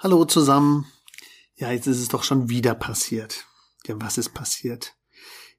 [0.00, 0.86] Hallo zusammen.
[1.56, 3.46] Ja, jetzt ist es doch schon wieder passiert.
[3.84, 4.94] Ja, was ist passiert?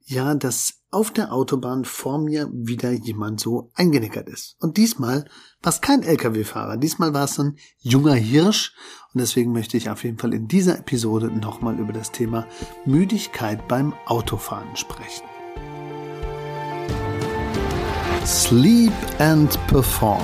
[0.06, 4.56] Ja, dass auf der Autobahn vor mir wieder jemand so eingenickert ist.
[4.62, 5.26] Und diesmal
[5.62, 6.78] war es kein Lkw-Fahrer.
[6.78, 8.74] Diesmal war es ein junger Hirsch.
[9.14, 12.48] Und deswegen möchte ich auf jeden Fall in dieser Episode nochmal über das Thema
[12.86, 15.28] Müdigkeit beim Autofahren sprechen.
[18.26, 20.24] Sleep and Perform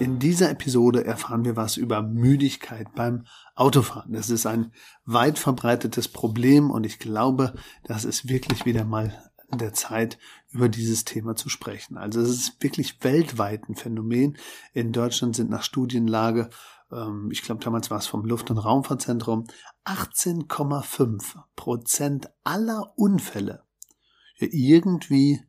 [0.00, 4.12] In dieser Episode erfahren wir was über Müdigkeit beim Autofahren.
[4.12, 4.72] Das ist ein
[5.04, 9.16] weit verbreitetes Problem und ich glaube, das ist wirklich wieder mal
[9.52, 10.18] der Zeit,
[10.50, 11.96] über dieses Thema zu sprechen.
[11.96, 14.36] Also es ist wirklich weltweit ein Phänomen.
[14.72, 16.50] In Deutschland sind nach Studienlage,
[16.90, 19.44] ähm, ich glaube damals war es vom Luft- und Raumfahrtzentrum,
[19.84, 23.62] 18,5 Prozent aller Unfälle
[24.38, 25.40] irgendwie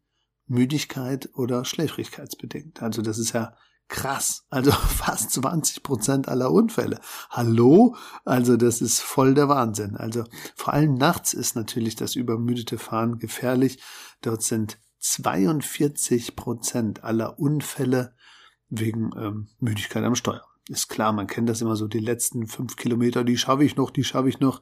[0.47, 2.83] Müdigkeit oder Schläfrigkeitsbedingt.
[2.83, 3.55] Also das ist ja
[3.87, 4.45] krass.
[4.49, 6.99] Also fast 20 Prozent aller Unfälle.
[7.29, 7.95] Hallo?
[8.23, 9.95] Also das ist voll der Wahnsinn.
[9.97, 10.23] Also
[10.55, 13.81] vor allem nachts ist natürlich das übermüdete Fahren gefährlich.
[14.21, 18.15] Dort sind 42 Prozent aller Unfälle
[18.69, 20.43] wegen ähm, Müdigkeit am Steuer.
[20.67, 23.91] Ist klar, man kennt das immer so, die letzten fünf Kilometer, die schaffe ich noch,
[23.91, 24.61] die schaffe ich noch.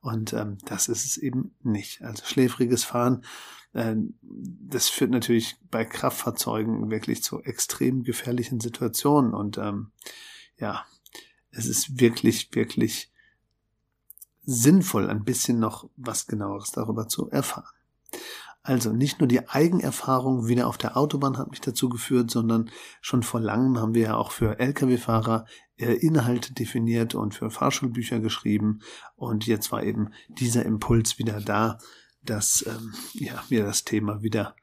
[0.00, 2.02] Und ähm, das ist es eben nicht.
[2.02, 3.24] Also schläfriges Fahren
[3.74, 9.90] äh, das führt natürlich bei Kraftfahrzeugen wirklich zu extrem gefährlichen Situationen und ähm,
[10.58, 10.86] ja,
[11.50, 13.12] es ist wirklich, wirklich
[14.44, 17.68] sinnvoll, ein bisschen noch was genaueres darüber zu erfahren.
[18.66, 22.70] Also nicht nur die Eigenerfahrung wieder auf der Autobahn hat mich dazu geführt, sondern
[23.02, 25.44] schon vor langem haben wir ja auch für Lkw-Fahrer
[25.76, 28.80] äh, Inhalte definiert und für Fahrschulbücher geschrieben.
[29.16, 31.78] Und jetzt war eben dieser Impuls wieder da,
[32.22, 34.56] dass ähm, ja, mir das Thema wieder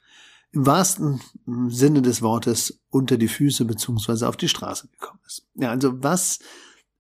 [0.52, 1.22] im wahrsten
[1.68, 5.46] Sinne des Wortes unter die Füße beziehungsweise auf die Straße gekommen ist.
[5.54, 6.40] Ja, also was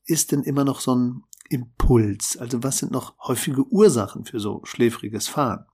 [0.05, 2.37] ist denn immer noch so ein Impuls?
[2.37, 5.65] Also was sind noch häufige Ursachen für so schläfriges Fahren?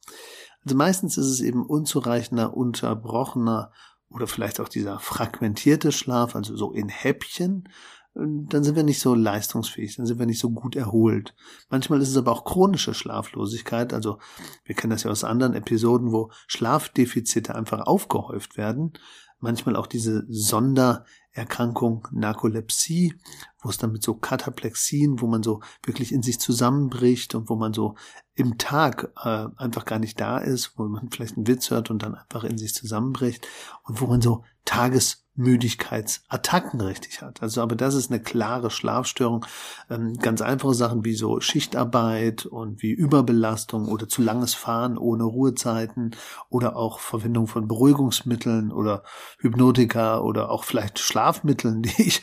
[0.68, 3.72] Also meistens ist es eben unzureichender, unterbrochener
[4.10, 7.70] oder vielleicht auch dieser fragmentierte Schlaf, also so in Häppchen,
[8.18, 11.36] dann sind wir nicht so leistungsfähig, dann sind wir nicht so gut erholt.
[11.70, 13.94] Manchmal ist es aber auch chronische Schlaflosigkeit.
[13.94, 14.18] Also
[14.66, 18.94] wir kennen das ja aus anderen Episoden, wo Schlafdefizite einfach aufgehäuft werden.
[19.40, 23.14] Manchmal auch diese Sondererkrankung Narkolepsie,
[23.62, 27.56] wo es dann mit so Kataplexien, wo man so wirklich in sich zusammenbricht und wo
[27.56, 27.94] man so
[28.34, 32.02] im Tag äh, einfach gar nicht da ist, wo man vielleicht einen Witz hört und
[32.02, 33.48] dann einfach in sich zusammenbricht
[33.84, 37.42] und wo man so Tages Müdigkeitsattacken richtig hat.
[37.42, 39.46] Also, aber das ist eine klare Schlafstörung.
[39.90, 45.24] Ähm, ganz einfache Sachen wie so Schichtarbeit und wie Überbelastung oder zu langes Fahren ohne
[45.24, 46.16] Ruhezeiten
[46.50, 49.04] oder auch Verwendung von Beruhigungsmitteln oder
[49.40, 52.22] Hypnotika oder auch vielleicht Schlafmitteln, die ich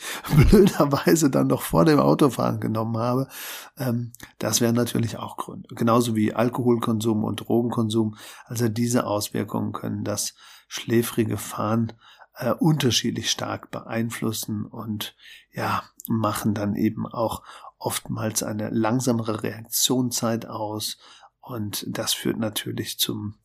[0.49, 3.27] blöderweise dann noch vor dem Autofahren genommen habe.
[3.77, 5.73] Ähm, das wären natürlich auch Gründe.
[5.73, 8.17] Genauso wie Alkoholkonsum und Drogenkonsum.
[8.45, 10.33] Also diese Auswirkungen können das
[10.67, 11.93] schläfrige Fahren
[12.37, 15.15] äh, unterschiedlich stark beeinflussen und
[15.51, 17.43] ja, machen dann eben auch
[17.77, 20.97] oftmals eine langsamere Reaktionszeit aus
[21.39, 23.35] und das führt natürlich zum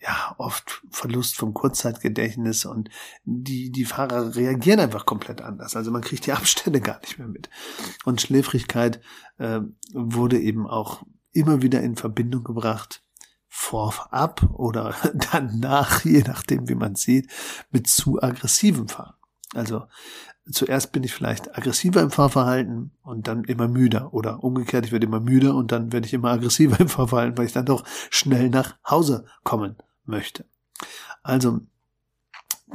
[0.00, 2.88] ja, oft Verlust vom Kurzzeitgedächtnis und
[3.24, 5.76] die, die Fahrer reagieren einfach komplett anders.
[5.76, 7.50] Also man kriegt die Abstände gar nicht mehr mit.
[8.04, 9.02] Und Schläfrigkeit
[9.36, 9.60] äh,
[9.92, 13.02] wurde eben auch immer wieder in Verbindung gebracht
[13.50, 14.94] vorab oder
[15.32, 17.30] danach, je nachdem wie man sieht,
[17.70, 19.14] mit zu aggressivem Fahren.
[19.52, 19.82] Also
[20.50, 25.06] zuerst bin ich vielleicht aggressiver im Fahrverhalten und dann immer müder oder umgekehrt, ich werde
[25.06, 28.48] immer müder und dann werde ich immer aggressiver im Fahrverhalten, weil ich dann doch schnell
[28.48, 30.46] nach Hause kommen möchte.
[31.22, 31.60] Also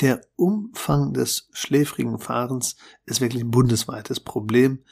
[0.01, 4.83] der Umfang des schläfrigen Fahrens ist wirklich ein bundesweites Problem.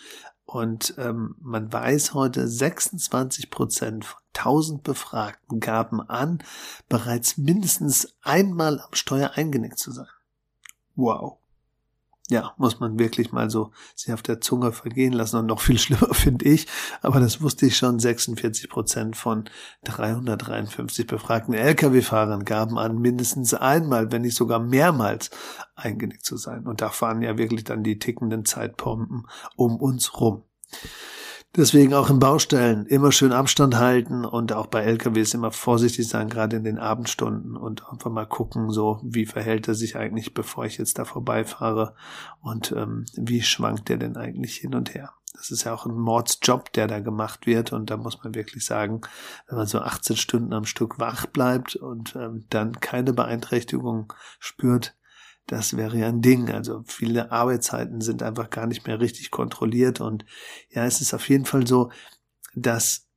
[0.53, 6.43] Und ähm, man weiß heute, 26 Prozent von 1000 Befragten gaben an,
[6.87, 10.05] bereits mindestens einmal am Steuer eingenickt zu sein.
[10.95, 11.39] Wow.
[12.29, 15.77] Ja, muss man wirklich mal so sich auf der Zunge vergehen lassen und noch viel
[15.79, 16.67] schlimmer finde ich,
[17.01, 19.49] aber das wusste ich schon, 46 Prozent von
[19.83, 25.31] 353 befragten Lkw-Fahrern gaben an, mindestens einmal, wenn nicht sogar mehrmals
[25.75, 26.65] eingenickt zu sein.
[26.65, 29.27] Und da fahren ja wirklich dann die tickenden Zeitpompen
[29.57, 30.43] um uns rum.
[31.55, 36.27] Deswegen auch in Baustellen immer schön Abstand halten und auch bei LKWs immer vorsichtig sein,
[36.27, 40.65] gerade in den Abendstunden und einfach mal gucken, so wie verhält er sich eigentlich, bevor
[40.65, 41.93] ich jetzt da vorbeifahre
[42.41, 45.13] und ähm, wie schwankt er denn eigentlich hin und her.
[45.35, 48.65] Das ist ja auch ein Mordsjob, der da gemacht wird und da muss man wirklich
[48.65, 49.01] sagen,
[49.47, 54.95] wenn man so 18 Stunden am Stück wach bleibt und ähm, dann keine Beeinträchtigung spürt,
[55.47, 56.49] das wäre ja ein Ding.
[56.49, 60.01] Also viele Arbeitszeiten sind einfach gar nicht mehr richtig kontrolliert.
[60.01, 60.25] Und
[60.69, 61.91] ja, es ist auf jeden Fall so,
[62.55, 63.07] dass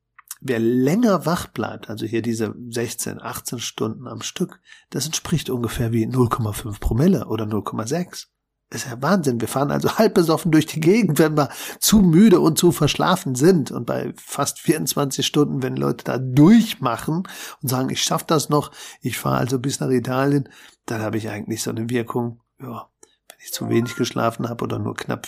[0.41, 5.93] wer länger wach bleibt, also hier diese 16, 18 Stunden am Stück, das entspricht ungefähr
[5.93, 8.27] wie 0,5 Promille oder 0,6
[8.71, 9.41] ist ja Wahnsinn.
[9.41, 13.35] Wir fahren also halb besoffen durch die Gegend, wenn wir zu müde und zu verschlafen
[13.35, 13.71] sind.
[13.71, 17.29] Und bei fast 24 Stunden, wenn Leute da durchmachen
[17.63, 20.49] und sagen, ich schaffe das noch, ich fahre also bis nach Italien,
[20.87, 22.89] dann habe ich eigentlich so eine Wirkung, ja,
[23.29, 25.27] wenn ich zu wenig geschlafen habe oder nur knapp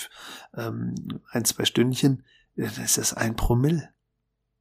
[0.57, 0.95] ähm,
[1.31, 2.25] ein, zwei Stündchen,
[2.57, 3.91] dann ist das ein Promille.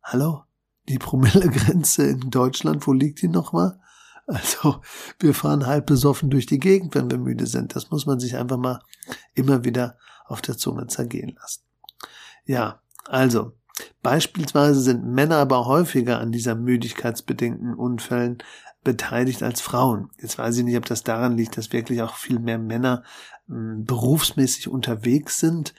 [0.03, 0.43] Hallo?
[0.89, 3.79] Die Promillegrenze in Deutschland, wo liegt die nochmal?
[4.27, 4.81] Also
[5.19, 7.75] wir fahren halb besoffen durch die Gegend, wenn wir müde sind.
[7.75, 8.81] Das muss man sich einfach mal
[9.35, 11.63] immer wieder auf der Zunge zergehen lassen.
[12.45, 13.53] Ja, also
[14.03, 18.39] beispielsweise sind Männer aber häufiger an dieser müdigkeitsbedingten Unfällen
[18.83, 20.09] beteiligt als Frauen.
[20.21, 23.03] Jetzt weiß ich nicht, ob das daran liegt, dass wirklich auch viel mehr Männer
[23.49, 25.73] äh, berufsmäßig unterwegs sind.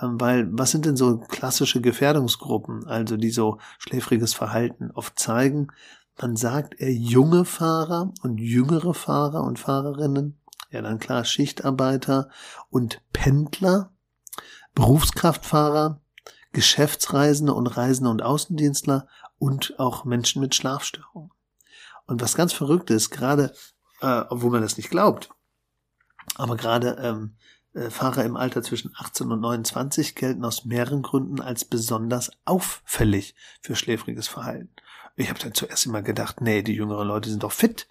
[0.00, 5.68] Ähm, weil was sind denn so klassische Gefährdungsgruppen, also die so schläfriges Verhalten oft zeigen?
[6.20, 10.38] Man sagt er junge Fahrer und jüngere Fahrer und Fahrerinnen,
[10.70, 12.28] ja dann klar Schichtarbeiter
[12.68, 13.92] und Pendler,
[14.74, 16.00] Berufskraftfahrer,
[16.52, 19.06] Geschäftsreisende und Reisende und Außendienstler
[19.38, 21.30] und auch Menschen mit Schlafstörungen.
[22.10, 23.54] Und was ganz verrückt ist, gerade,
[24.00, 25.30] äh, obwohl man das nicht glaubt,
[26.34, 27.36] aber gerade ähm,
[27.72, 33.36] äh, Fahrer im Alter zwischen 18 und 29 gelten aus mehreren Gründen als besonders auffällig
[33.62, 34.74] für schläfriges Verhalten.
[35.14, 37.88] Ich habe dann zuerst immer gedacht, nee, die jüngeren Leute sind doch fit.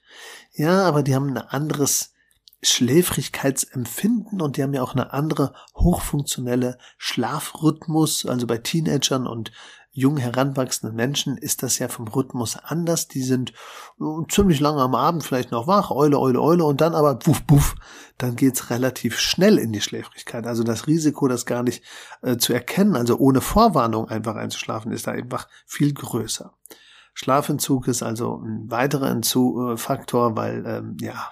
[0.51, 2.13] Ja, aber die haben ein anderes
[2.61, 8.25] Schläfrigkeitsempfinden und die haben ja auch eine andere hochfunktionelle Schlafrhythmus.
[8.25, 9.53] Also bei Teenagern und
[9.91, 13.07] jung heranwachsenden Menschen ist das ja vom Rhythmus anders.
[13.07, 13.53] Die sind
[13.99, 17.41] äh, ziemlich lange am Abend vielleicht noch wach, Eule, Eule, Eule und dann aber buff,
[17.43, 17.75] buff,
[18.17, 20.45] dann geht's relativ schnell in die Schläfrigkeit.
[20.45, 21.83] Also das Risiko, das gar nicht
[22.21, 26.53] äh, zu erkennen, also ohne Vorwarnung einfach einzuschlafen, ist da einfach viel größer.
[27.13, 29.19] Schlafentzug ist also ein weiterer
[29.75, 31.31] Faktor, weil ähm, ja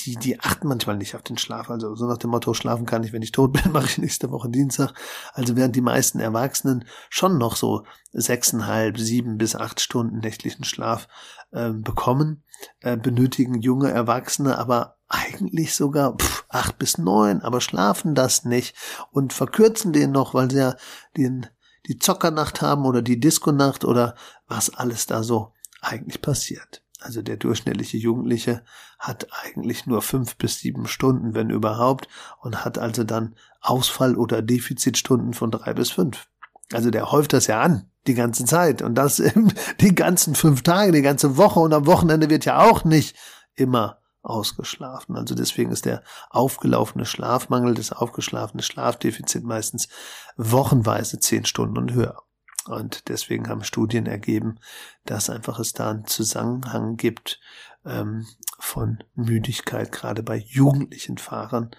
[0.00, 1.70] die, die achten manchmal nicht auf den Schlaf.
[1.70, 4.30] Also so nach dem Motto, schlafen kann ich, wenn ich tot bin, mache ich nächste
[4.30, 4.94] Woche Dienstag.
[5.32, 11.08] Also während die meisten Erwachsenen schon noch so sechseinhalb, sieben bis acht Stunden nächtlichen Schlaf
[11.50, 12.44] äh, bekommen,
[12.80, 18.76] äh, benötigen junge Erwachsene aber eigentlich sogar pff, acht bis neun, aber schlafen das nicht
[19.10, 20.76] und verkürzen den noch, weil sie ja
[21.16, 21.46] den
[21.86, 24.14] die Zockernacht haben oder die Diskonacht oder
[24.46, 26.82] was alles da so eigentlich passiert.
[27.00, 28.64] Also der durchschnittliche Jugendliche
[28.98, 32.08] hat eigentlich nur fünf bis sieben Stunden, wenn überhaupt,
[32.40, 36.28] und hat also dann Ausfall- oder Defizitstunden von drei bis fünf.
[36.72, 38.82] Also der häuft das ja an, die ganze Zeit.
[38.82, 39.22] Und das
[39.80, 43.16] die ganzen fünf Tage, die ganze Woche und am Wochenende wird ja auch nicht
[43.54, 45.16] immer ausgeschlafen.
[45.16, 49.88] Also deswegen ist der aufgelaufene Schlafmangel, das aufgeschlafene Schlafdefizit meistens
[50.36, 52.22] wochenweise zehn Stunden und höher.
[52.68, 54.60] Und deswegen haben Studien ergeben,
[55.04, 57.40] dass einfach es da einen Zusammenhang gibt
[57.84, 58.26] ähm,
[58.58, 61.70] von Müdigkeit, gerade bei jugendlichen Fahrern.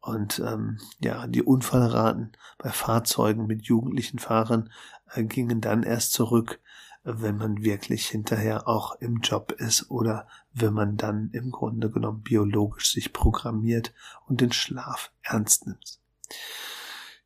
[0.00, 4.70] Und ähm, ja, die Unfallraten bei Fahrzeugen mit jugendlichen Fahrern
[5.12, 6.60] äh, gingen dann erst zurück,
[7.02, 12.22] wenn man wirklich hinterher auch im Job ist oder wenn man dann im Grunde genommen
[12.22, 13.92] biologisch sich programmiert
[14.26, 15.98] und den Schlaf ernst nimmt.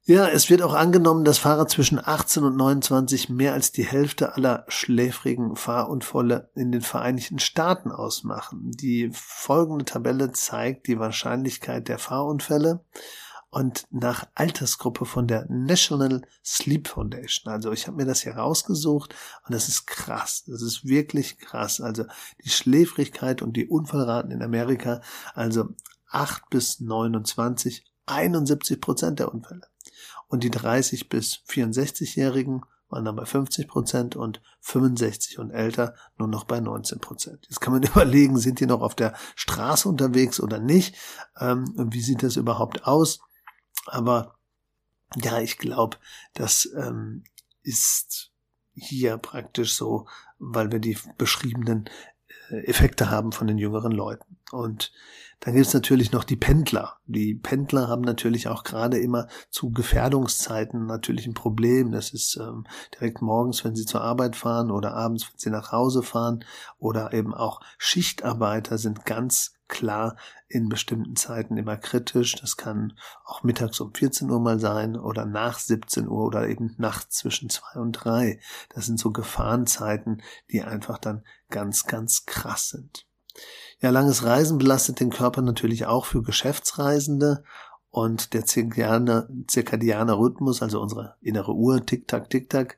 [0.07, 4.35] Ja, es wird auch angenommen, dass Fahrer zwischen 18 und 29 mehr als die Hälfte
[4.35, 8.71] aller schläfrigen Fahrunfälle in den Vereinigten Staaten ausmachen.
[8.73, 12.85] Die folgende Tabelle zeigt die Wahrscheinlichkeit der Fahrunfälle
[13.49, 17.51] und nach Altersgruppe von der National Sleep Foundation.
[17.51, 19.15] Also ich habe mir das hier rausgesucht
[19.47, 20.45] und das ist krass.
[20.47, 21.81] Das ist wirklich krass.
[21.81, 22.05] Also
[22.45, 25.01] die Schläfrigkeit und die Unfallraten in Amerika,
[25.33, 25.71] also
[26.11, 29.63] 8 bis 29, 71 Prozent der Unfälle.
[30.29, 36.29] Und die 30 bis 64-Jährigen waren dann bei 50 Prozent und 65 und älter nur
[36.29, 37.47] noch bei 19 Prozent.
[37.49, 40.97] Jetzt kann man überlegen, sind die noch auf der Straße unterwegs oder nicht?
[41.39, 43.21] Ähm, wie sieht das überhaupt aus?
[43.87, 44.39] Aber
[45.17, 45.97] ja, ich glaube,
[46.35, 47.25] das ähm,
[47.63, 48.33] ist
[48.75, 50.07] hier praktisch so,
[50.39, 51.89] weil wir die beschriebenen
[52.51, 54.34] äh, Effekte haben von den jüngeren Leuten.
[54.53, 54.93] Und
[55.41, 56.99] dann gibt es natürlich noch die Pendler.
[57.07, 61.93] Die Pendler haben natürlich auch gerade immer zu Gefährdungszeiten natürlich ein Problem.
[61.93, 65.73] Das ist ähm, direkt morgens, wenn sie zur Arbeit fahren oder abends, wenn sie nach
[65.73, 66.45] Hause fahren
[66.79, 70.17] oder eben auch Schichtarbeiter sind ganz klar
[70.49, 72.37] in bestimmten Zeiten immer kritisch.
[72.37, 76.75] Das kann auch mittags um 14 Uhr mal sein oder nach 17 Uhr oder eben
[76.79, 78.41] nachts zwischen zwei und drei.
[78.71, 83.07] Das sind so Gefahrenzeiten, die einfach dann ganz, ganz krass sind.
[83.81, 87.45] Ja, langes Reisen belastet den Körper natürlich auch für Geschäftsreisende.
[87.91, 92.77] Und der zirkadiane, Rhythmus, also unsere innere Uhr, Tick-Tack, Tick-Tack,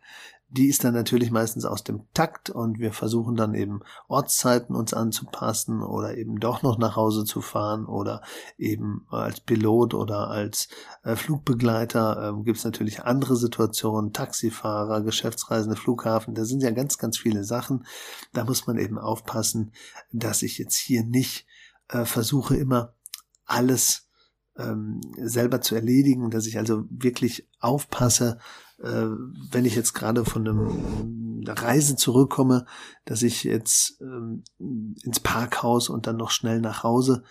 [0.49, 4.95] die ist dann natürlich meistens aus dem Takt und wir versuchen dann eben Ortszeiten uns
[4.95, 8.23] anzupassen oder eben doch noch nach Hause zu fahren oder
[8.57, 10.69] eben als Pilot oder als
[11.03, 16.97] äh, Flugbegleiter äh, gibt es natürlich andere Situationen, Taxifahrer, Geschäftsreisende, Flughafen, da sind ja ganz,
[16.99, 17.85] ganz viele Sachen.
[18.33, 19.73] Da muss man eben aufpassen,
[20.13, 21.47] dass ich jetzt hier nicht
[21.89, 22.95] äh, versuche immer
[23.45, 24.06] alles
[24.59, 28.39] ähm, selber zu erledigen, dass ich also wirklich aufpasse,
[28.83, 29.07] äh,
[29.51, 32.67] wenn ich jetzt gerade von einem, Reise zurückkomme,
[33.05, 37.23] dass ich jetzt ähm, ins Parkhaus und dann noch schnell nach Hause,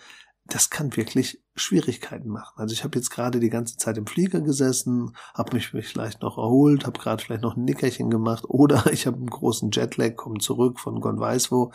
[0.48, 2.54] das kann wirklich Schwierigkeiten machen.
[2.56, 6.38] Also ich habe jetzt gerade die ganze Zeit im Flieger gesessen, habe mich vielleicht noch
[6.38, 10.38] erholt, habe gerade vielleicht noch ein Nickerchen gemacht oder ich habe einen großen Jetlag, komme
[10.38, 11.72] zurück von Gott weiß wo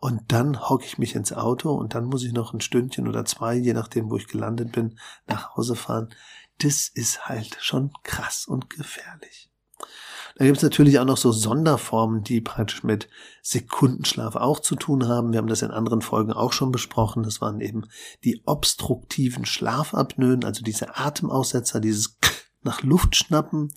[0.00, 3.24] und dann hocke ich mich ins Auto und dann muss ich noch ein Stündchen oder
[3.24, 6.08] zwei, je nachdem wo ich gelandet bin, nach Hause fahren
[6.58, 9.50] das ist halt schon krass und gefährlich.
[10.36, 13.08] Da gibt es natürlich auch noch so Sonderformen, die praktisch mit
[13.42, 15.32] Sekundenschlaf auch zu tun haben.
[15.32, 17.22] Wir haben das in anderen Folgen auch schon besprochen.
[17.22, 17.84] Das waren eben
[18.24, 22.18] die obstruktiven Schlafapnoen, also diese Atemaussetzer, dieses
[22.62, 23.72] nach Luft schnappen.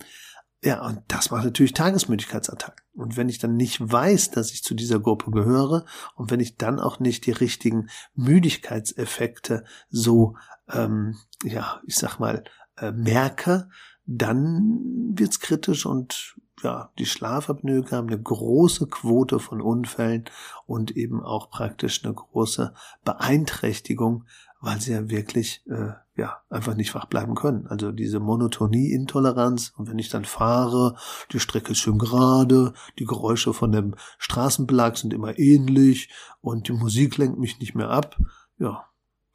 [0.64, 2.84] Ja, und das macht natürlich Tagesmüdigkeitsattacken.
[2.94, 5.84] Und wenn ich dann nicht weiß, dass ich zu dieser Gruppe gehöre
[6.16, 10.36] und wenn ich dann auch nicht die richtigen Müdigkeitseffekte so,
[10.68, 12.42] ähm, ja, ich sag mal,
[12.76, 13.70] äh, merke,
[14.06, 20.24] dann wird's kritisch und ja, die Schlafapnoe haben eine große Quote von Unfällen
[20.66, 22.74] und eben auch praktisch eine große
[23.04, 24.24] Beeinträchtigung,
[24.60, 27.66] weil sie ja wirklich äh, ja einfach nicht wach bleiben können.
[27.68, 30.96] Also diese Monotonie-Intoleranz und wenn ich dann fahre,
[31.32, 36.10] die Strecke ist schön gerade, die Geräusche von dem Straßenbelag sind immer ähnlich
[36.40, 38.18] und die Musik lenkt mich nicht mehr ab,
[38.58, 38.84] ja,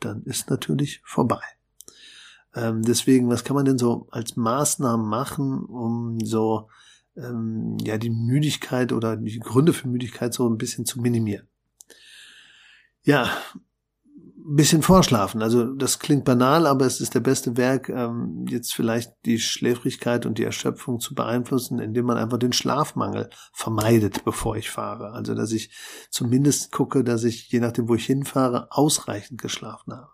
[0.01, 1.41] dann ist natürlich vorbei.
[2.55, 6.67] Ähm, deswegen, was kann man denn so als Maßnahmen machen, um so
[7.15, 11.47] ähm, ja die Müdigkeit oder die Gründe für Müdigkeit so ein bisschen zu minimieren?
[13.03, 13.29] Ja,
[14.45, 15.41] ein bisschen vorschlafen.
[15.41, 20.25] Also das klingt banal, aber es ist der beste Werk, ähm, jetzt vielleicht die Schläfrigkeit
[20.25, 25.11] und die Erschöpfung zu beeinflussen, indem man einfach den Schlafmangel vermeidet, bevor ich fahre.
[25.11, 25.71] Also dass ich
[26.09, 30.09] zumindest gucke, dass ich, je nachdem, wo ich hinfahre, ausreichend geschlafen habe.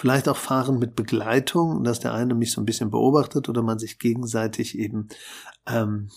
[0.00, 3.78] Vielleicht auch fahren mit Begleitung, dass der eine mich so ein bisschen beobachtet oder man
[3.78, 5.10] sich gegenseitig eben
[5.66, 6.08] ähm,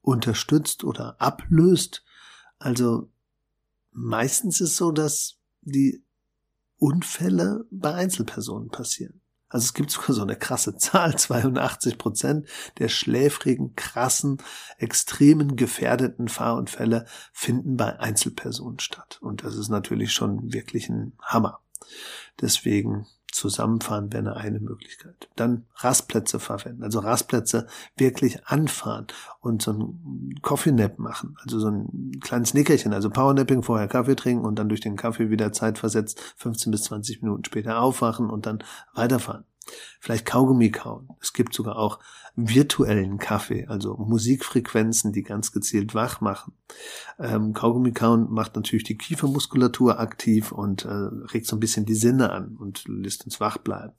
[0.00, 2.04] unterstützt oder ablöst.
[2.60, 3.10] Also
[3.90, 6.04] meistens ist so, dass die
[6.76, 9.20] Unfälle bei Einzelpersonen passieren.
[9.48, 12.46] Also es gibt sogar so eine krasse Zahl, 82 Prozent
[12.78, 14.38] der schläfrigen, krassen,
[14.78, 19.18] extremen gefährdeten Fahrunfälle finden bei Einzelpersonen statt.
[19.20, 21.58] Und das ist natürlich schon wirklich ein Hammer.
[22.40, 25.28] Deswegen Zusammenfahren wäre eine Möglichkeit.
[25.36, 29.06] Dann Rastplätze verwenden, also Rastplätze wirklich anfahren
[29.40, 34.16] und so ein Coffee Nap machen, also so ein kleines Nickerchen, also Powernapping, vorher Kaffee
[34.16, 38.30] trinken und dann durch den Kaffee wieder Zeit versetzt, 15 bis 20 Minuten später aufwachen
[38.30, 38.62] und dann
[38.94, 39.44] weiterfahren.
[40.00, 41.08] Vielleicht Kaugummi kauen.
[41.20, 41.98] Es gibt sogar auch
[42.34, 46.54] virtuellen Kaffee, also Musikfrequenzen, die ganz gezielt wach machen.
[47.18, 51.94] Ähm, Kaugummi kauen macht natürlich die Kiefermuskulatur aktiv und äh, regt so ein bisschen die
[51.94, 53.92] Sinne an und lässt uns wach bleiben.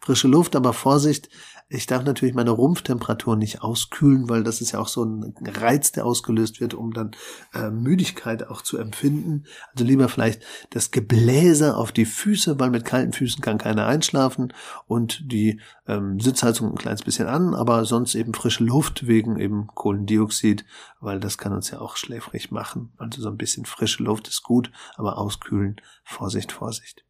[0.00, 1.28] Frische Luft, aber Vorsicht,
[1.68, 5.92] ich darf natürlich meine Rumpftemperatur nicht auskühlen, weil das ist ja auch so ein Reiz,
[5.92, 7.12] der ausgelöst wird, um dann
[7.54, 9.46] äh, Müdigkeit auch zu empfinden.
[9.72, 14.52] Also lieber vielleicht das Gebläse auf die Füße, weil mit kalten Füßen kann keiner einschlafen
[14.86, 19.68] und die ähm, Sitzheizung ein kleines bisschen an, aber sonst eben frische Luft wegen eben
[19.68, 20.64] Kohlendioxid,
[21.00, 22.92] weil das kann uns ja auch schläfrig machen.
[22.98, 27.04] Also so ein bisschen frische Luft ist gut, aber auskühlen, Vorsicht, Vorsicht.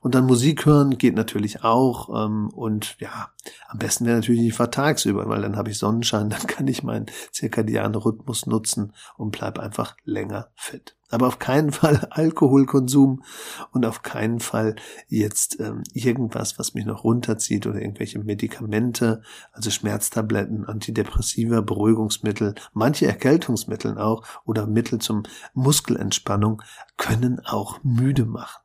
[0.00, 2.08] Und dann Musik hören geht natürlich auch.
[2.24, 3.30] Ähm, und ja,
[3.68, 7.06] am besten wäre natürlich nicht tagsüber, weil dann habe ich Sonnenschein, dann kann ich meinen
[7.30, 10.96] zirkadianen Rhythmus nutzen und bleib einfach länger fit.
[11.12, 13.22] Aber auf keinen Fall Alkoholkonsum
[13.70, 14.76] und auf keinen Fall
[15.08, 23.06] jetzt ähm, irgendwas, was mich noch runterzieht oder irgendwelche Medikamente, also Schmerztabletten, Antidepressiva, Beruhigungsmittel, manche
[23.06, 26.62] Erkältungsmittel auch oder Mittel zum Muskelentspannung
[26.96, 28.62] können auch müde machen.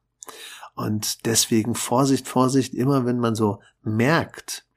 [0.78, 4.68] Und deswegen Vorsicht, Vorsicht, immer wenn man so merkt,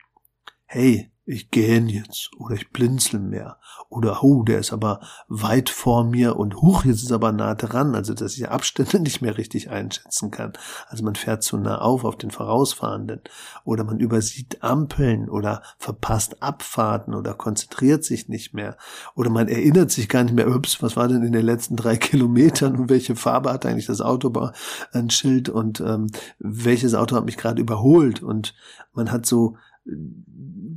[0.64, 2.31] hey, ich gähn jetzt.
[2.39, 3.59] Oder ich blinzel mehr.
[3.89, 7.95] Oder oh, der ist aber weit vor mir und huch, jetzt ist aber nah dran,
[7.95, 10.53] also dass ich Abstände nicht mehr richtig einschätzen kann.
[10.89, 13.21] Also man fährt zu nah auf auf den Vorausfahrenden.
[13.65, 18.77] Oder man übersieht Ampeln oder verpasst Abfahrten oder konzentriert sich nicht mehr.
[19.15, 21.97] Oder man erinnert sich gar nicht mehr, ups, was war denn in den letzten drei
[21.99, 26.09] Kilometern und welche Farbe hat eigentlich das Autobahnschild und ähm,
[26.39, 28.23] welches Auto hat mich gerade überholt?
[28.23, 28.55] Und
[28.93, 29.57] man hat so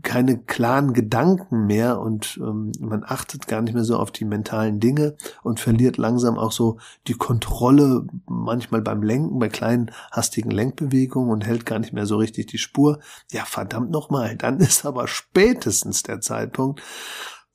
[0.03, 4.79] keine klaren Gedanken mehr und ähm, man achtet gar nicht mehr so auf die mentalen
[4.79, 6.77] Dinge und verliert langsam auch so
[7.07, 12.17] die Kontrolle manchmal beim Lenken, bei kleinen hastigen Lenkbewegungen und hält gar nicht mehr so
[12.17, 12.99] richtig die Spur.
[13.31, 16.81] Ja, verdammt nochmal, dann ist aber spätestens der Zeitpunkt,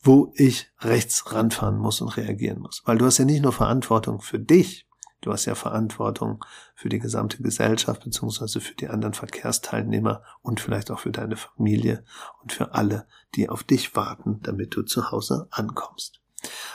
[0.02, 2.82] wo ich rechts ranfahren muss und reagieren muss.
[2.86, 4.87] Weil du hast ja nicht nur Verantwortung für dich,
[5.20, 6.44] Du hast ja Verantwortung
[6.74, 12.04] für die gesamte Gesellschaft beziehungsweise für die anderen Verkehrsteilnehmer und vielleicht auch für deine Familie
[12.42, 16.20] und für alle, die auf dich warten, damit du zu Hause ankommst.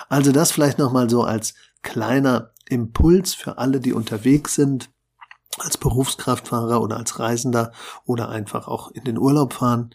[0.10, 4.90] Also das vielleicht nochmal so als kleiner Impuls für alle, die unterwegs sind,
[5.60, 7.72] als Berufskraftfahrer oder als Reisender
[8.06, 9.94] oder einfach auch in den Urlaub fahren.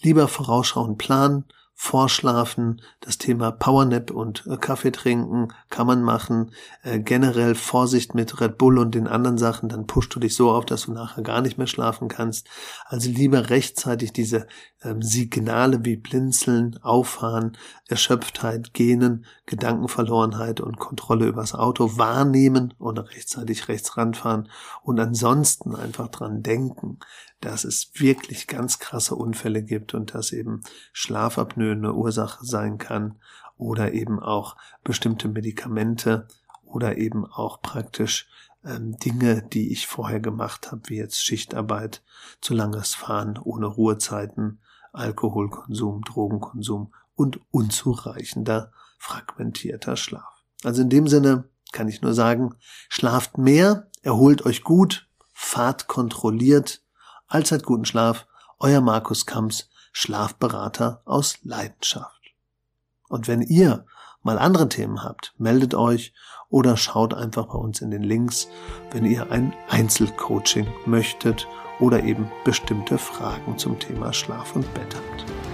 [0.00, 1.44] Lieber vorausschauen, planen
[1.82, 6.50] Vorschlafen, das Thema Powernap und äh, Kaffee trinken kann man machen.
[6.82, 10.50] Äh, generell Vorsicht mit Red Bull und den anderen Sachen, dann pushst du dich so
[10.50, 12.46] auf, dass du nachher gar nicht mehr schlafen kannst.
[12.84, 14.46] Also lieber rechtzeitig diese
[14.82, 17.56] ähm, Signale wie Blinzeln, Auffahren,
[17.88, 24.50] Erschöpftheit, Gähnen, Gedankenverlorenheit und Kontrolle übers Auto wahrnehmen und rechtzeitig rechts ranfahren
[24.82, 26.98] und ansonsten einfach dran denken,
[27.40, 30.60] dass es wirklich ganz krasse Unfälle gibt und dass eben
[30.92, 33.18] Schlafapnoe eine Ursache sein kann
[33.56, 36.26] oder eben auch bestimmte Medikamente
[36.64, 38.28] oder eben auch praktisch
[38.64, 42.02] ähm, Dinge, die ich vorher gemacht habe, wie jetzt Schichtarbeit,
[42.40, 44.60] zu langes Fahren ohne Ruhezeiten,
[44.92, 50.44] Alkoholkonsum, Drogenkonsum und unzureichender fragmentierter Schlaf.
[50.62, 52.54] Also in dem Sinne kann ich nur sagen,
[52.88, 56.82] schlaft mehr, erholt euch gut, fahrt kontrolliert,
[57.30, 58.26] Allzeit guten Schlaf,
[58.58, 62.34] euer Markus Kamps, Schlafberater aus Leidenschaft.
[63.08, 63.86] Und wenn ihr
[64.24, 66.12] mal andere Themen habt, meldet euch
[66.48, 68.48] oder schaut einfach bei uns in den Links,
[68.90, 71.46] wenn ihr ein Einzelcoaching möchtet
[71.78, 75.49] oder eben bestimmte Fragen zum Thema Schlaf und Bett habt.